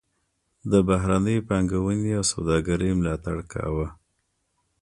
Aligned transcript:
د 0.71 0.73
بهرنۍ 0.87 1.37
پانګونې 1.47 2.11
او 2.19 2.23
سوداګرۍ 2.33 2.91
ملاتړ 2.99 3.37
کاوه. 3.51 3.87